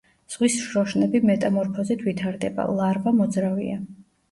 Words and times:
ზღვის 0.35 0.53
შროშნები 0.69 1.21
მეტამორფოზით 1.31 2.03
ვითარდება, 2.09 2.67
ლარვა 2.83 3.17
მოძრავია. 3.21 3.81